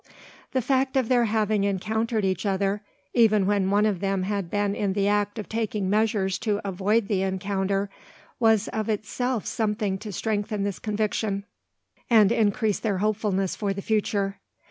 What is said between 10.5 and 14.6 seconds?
this conviction, and increase their hopefulness for the future.